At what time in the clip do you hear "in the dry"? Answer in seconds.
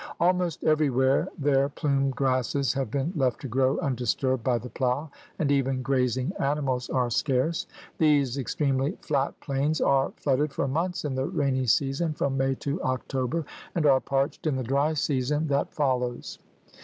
14.47-14.95